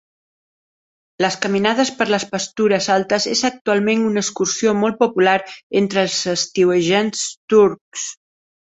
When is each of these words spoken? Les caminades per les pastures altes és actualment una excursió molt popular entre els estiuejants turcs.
Les 1.23 1.37
caminades 1.43 1.91
per 1.99 2.07
les 2.13 2.25
pastures 2.31 2.89
altes 2.95 3.29
és 3.35 3.45
actualment 3.51 4.09
una 4.09 4.25
excursió 4.27 4.75
molt 4.81 5.01
popular 5.05 5.39
entre 5.85 6.07
els 6.09 6.19
estiuejants 6.37 7.27
turcs. 7.55 8.13